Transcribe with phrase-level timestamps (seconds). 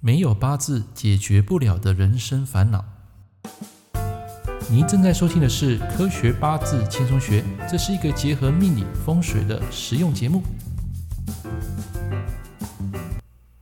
[0.00, 2.84] 没有八字解决不了的人生烦恼。
[4.70, 10.44] 您正在收听的是《科学八字轻松学》，这是一个结合命理风水的实用节目。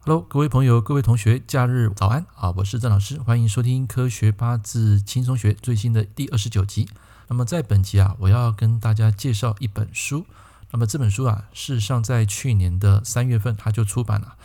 [0.01, 2.53] Hello，各位朋友、各位同学，假日早安啊！
[2.59, 6.87] 我是郑老师，欢迎收听《科学八字轻松学》最新的第二十九集。
[7.29, 10.27] 那么在本集啊，我要跟大家介绍一本书。
[10.71, 14.37] 那么这本书啊，事实上在去年的三月份它就出版了。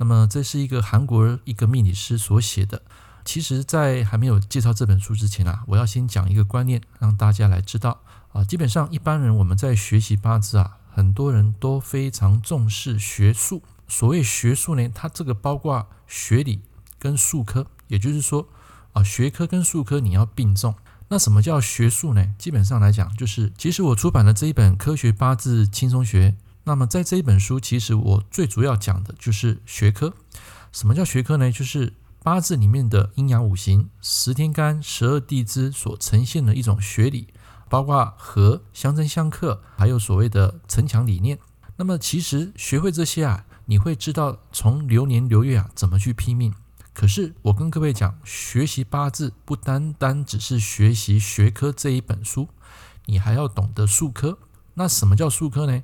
[0.00, 2.80] 那么这是一个韩国一个命理师所写的。
[3.22, 8.00] 其实，在还没有介绍这本书之前啊，我要先讲一个观念，让大家来知道
[8.32, 8.42] 啊。
[8.42, 13.62] 基本上，一般人我们在学习八字啊，很多人都非常重视学术。
[13.86, 16.62] 所谓学术呢，它这个包括学理
[16.98, 18.48] 跟术科，也就是说
[18.94, 20.74] 啊，学科跟术科你要并重。
[21.08, 22.34] 那什么叫学术呢？
[22.38, 26.30] 基本上来讲，就是其实我出版的这一本《科学八字轻松学》。
[26.70, 30.14] 那么在这一本书，其实我最主要讲的就是学科。
[30.70, 31.50] 什么叫学科呢？
[31.50, 37.26] 就是八字里面的阴阳五行、十天干、十二地支所呈现的一种学理，
[37.68, 41.40] 包括和相生相克，还有所谓的城墙理念。
[41.74, 46.54] 那么其实学会这些啊，你会知道从流年流月啊怎么去批命。
[46.94, 52.48] 可是我跟各位讲，学习八字不单单只是学习学科这一本书，
[53.06, 54.38] 你还要懂得术科。
[54.74, 55.82] 那什么叫术科呢？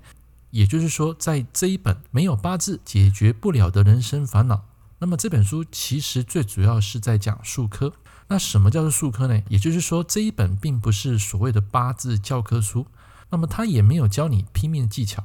[0.56, 4.64] 也就是说，在这一本没有八字解决不了的人生烦恼，
[5.00, 7.92] 那么这本书其实最主要是在讲术科。
[8.28, 9.42] 那什么叫做术科呢？
[9.50, 12.86] 也就是说，这一本并不是所谓的八字教科书，
[13.28, 15.22] 那么它也没有教你拼命的技巧。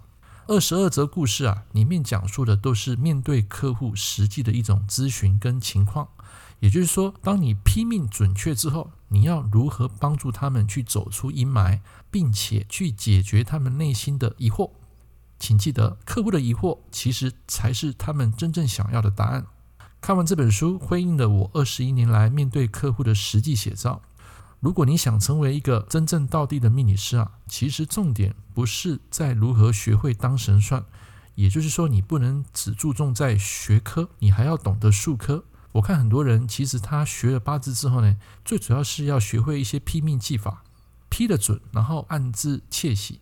[0.47, 6.09] 二十二则故事啊，里面讲述的都是面对客户实际的一种咨询跟情况。
[6.59, 11.79] 也就是说，当你拼命准确之后，你要如何帮助他们去走出阴霾，
[12.11, 14.71] 并且去解决他们内心的疑惑。
[15.41, 19.47] 请记得，客户的疑惑其实才是他们真正想要的答案。
[19.99, 24.03] 看完这本书，回应了我二十一年来面对客户的实际写照。
[24.59, 30.85] 如果你想成为一个真正到地的命理师啊，其实重点不是在如何学会当神算，
[31.33, 35.43] 也就是说，你不能只注重在学科，你还要懂得术科。
[35.71, 40.63] 我看很多人其实他学了八字之后呢，最主要是要学会一些批命技法，
[41.09, 43.21] 批得准，然后暗自窃喜。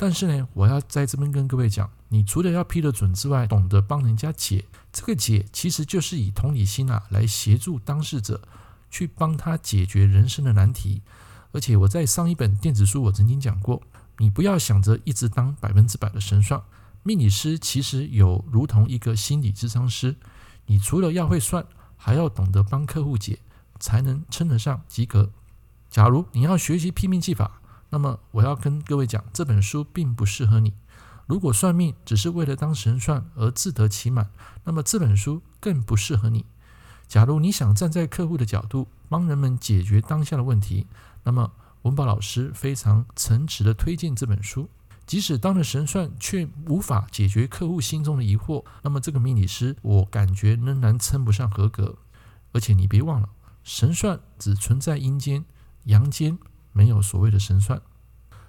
[0.00, 8.40] 但是呢，我要在这边跟各位讲，你除了要批得准之外，懂得帮人家解，这个解其实就是以同理心啊来协助当事者
[8.88, 11.02] 去帮他解决人生的难题。
[11.50, 13.82] 而且我在上一本电子书我曾经讲过，
[14.18, 16.62] 你不要想着一直当百分之百的神算，
[17.02, 20.14] 命理师其实有如同一个心理智商师，
[20.66, 21.66] 你除了要会算，
[21.96, 23.40] 还要懂得帮客户解，
[23.80, 25.32] 才能称得上及格。
[25.90, 27.60] 假如你要学习批命技法，
[27.90, 30.74] 那么我要跟各位讲，这本书并不适合你。
[31.26, 34.30] 如果算命只是为了当神算而自得其满，
[34.64, 36.46] 那么这本书更不适合你。
[37.06, 40.86] 假如你想站在客户的角度，帮人们解决当下的问题，
[41.24, 44.68] 那么文宝老师非常诚实的推荐这本书。
[45.06, 51.96] 即使当了神算却无法解决客户心中的疑惑，那么这个命理师我感觉仍然称不上合格。
[52.52, 53.28] 而且你别忘了，
[53.64, 55.44] 神算只存在阴间，
[55.84, 56.38] 阳间。
[56.78, 57.82] 没有所谓的神算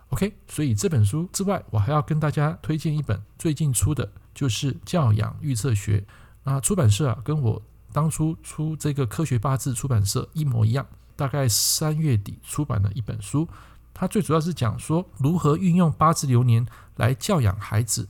[0.10, 5.98] ，OK，所以这本书之外，我还要跟大家推荐一本最近出的，就是《教养预测学》。
[6.44, 7.60] 那出版社啊，跟我
[7.92, 10.86] 当初出这个科学八字出版社一模一样，
[11.16, 13.50] 大概三月底出版的一本书。
[13.96, 16.64] 它最主要是讲说如何运用八字流年
[16.98, 18.08] 来教养孩子。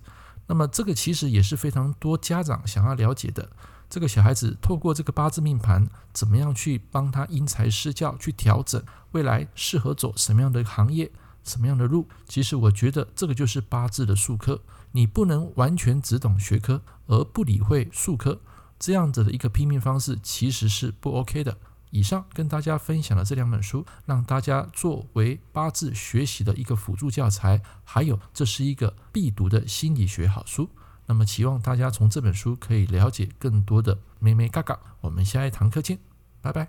[0.48, 3.50] 那么这个其实也是非常多家长想要了解的。
[3.90, 11.12] 这个小孩子透过这个八字命盘，怎么样去帮他因材施教，去调整未来适合走什么样的行业、
[11.44, 12.08] 什么样的路？
[12.28, 14.62] 其实我觉得这个就是八字的术科。
[14.92, 18.40] 你不能完全只懂学科而不理会术科，
[18.80, 21.58] 这样子的一个批命方式其实是不 OK 的。
[21.92, 30.70] 以上跟大家分享了这两本书，让大家作为八字学习的一个辅助教材，还有这是一个必读的心理学好书。
[31.10, 34.80] 那么，希望大家从这本书可以了解更多的妹妹嘎嘎。
[35.02, 35.98] 我们下一堂课见，
[36.40, 36.68] 拜拜。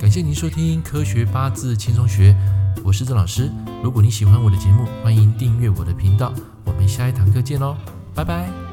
[0.00, 2.32] 感谢您收听《科学八字轻松学》，
[2.82, 3.52] 我是郑老师。
[3.84, 6.32] 如果你喜欢我的节目，欢迎订阅我的频道。
[6.64, 7.76] 我们下一堂课见喽，
[8.14, 8.69] 拜拜。